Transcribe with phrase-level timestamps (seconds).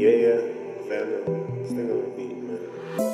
[0.00, 0.40] Yeah, yeah,
[0.88, 1.20] family,
[1.66, 2.58] still on beat, man.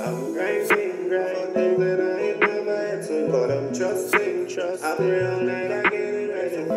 [0.06, 3.02] I'm grinding, grinding, things that I ain't never had
[3.32, 4.84] but I'm trusting, trust.
[4.84, 6.30] I'll all night, I get it.
[6.30, 6.68] It's just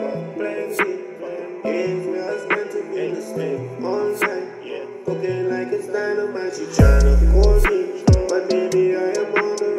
[2.50, 2.82] meant to
[5.52, 9.79] like it's dynamite, she tryna call me, but baby I am on the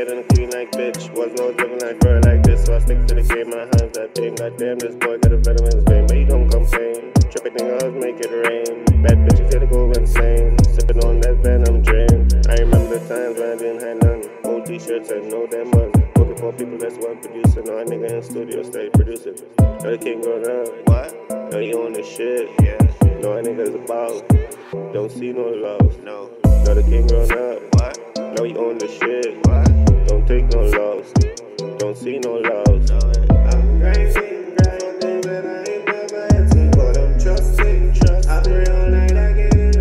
[0.00, 1.10] size and a queen like bitch.
[1.14, 3.50] Was no living like her like this, so I stick to the game.
[3.50, 4.34] My hands that thing.
[4.34, 7.12] Goddamn, this boy got a venom in his vein, but he don't complain.
[7.30, 8.84] Tripping niggas make it rain.
[9.02, 10.56] Bad bitches to go insane.
[10.64, 12.28] Sipping on that venom drain.
[12.48, 14.22] I remember the times when I didn't have none.
[14.44, 15.92] Old t-shirts and no damn money.
[16.16, 17.62] Working for people that's one producer.
[17.62, 19.36] No, a nigga in studio stay producing.
[19.58, 20.68] Know the king going up.
[20.88, 21.52] What?
[21.52, 22.48] Know you on the shit.
[22.62, 22.80] Yeah.
[23.20, 24.24] Know a nigga's about.
[24.92, 26.02] Don't see no love.
[26.02, 26.30] No.
[26.64, 27.62] Know the king grown up.
[27.74, 27.98] What?
[28.36, 29.36] Know you on the shit.
[29.46, 29.79] What?
[30.70, 32.90] Don't see no loss.
[32.90, 36.70] I'm grinding, grinding, but I ain't never.
[36.76, 38.28] But I'm trusting, trust.
[38.28, 39.76] I pray all night, I get it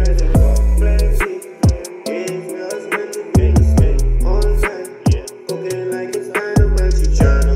[2.49, 4.89] my husband to be the same all night.
[5.13, 5.25] Yeah.
[5.47, 7.55] Cooking like it's dynamite, she tryna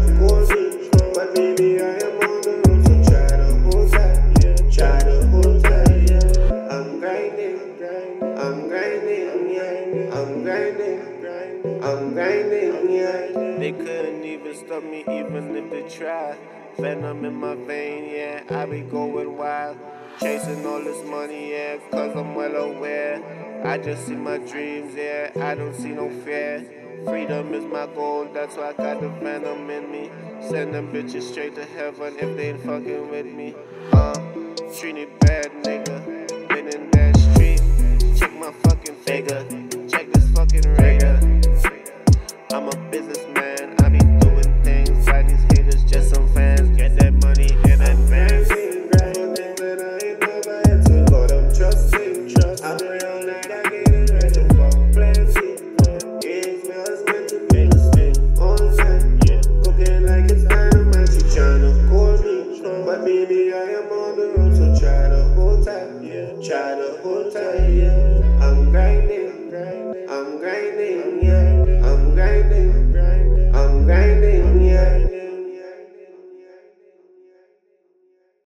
[0.54, 0.90] me.
[1.16, 4.20] But baby, I am on the road, so try to hold tight.
[4.44, 4.58] Yeah.
[4.70, 6.70] Try to hold tight, yeah.
[6.70, 10.14] I'm grinding, grinding, I'm grinding.
[10.14, 11.23] I'm grinding, grinding,
[11.64, 13.28] I'm grinding, yeah.
[13.58, 16.38] They couldn't even stop me even if they tried.
[16.78, 19.78] Venom in my vein, yeah, I be going wild.
[20.20, 23.62] Chasing all this money, yeah, cause I'm well aware.
[23.64, 26.66] I just see my dreams, yeah, I don't see no fear.
[27.06, 30.12] Freedom is my goal, that's why I got the venom in me.
[30.42, 33.56] Send them bitches straight to heaven if they ain't fucking with me.
[33.94, 34.14] Uh,
[34.78, 36.28] treat me bad, nigga.
[36.50, 39.63] Been in that street, check my fucking figure.
[63.54, 66.02] I am on the road, so try to hold tight.
[66.02, 66.32] Yeah.
[66.42, 68.42] Try to hold tight, yeah.
[68.42, 68.72] I'm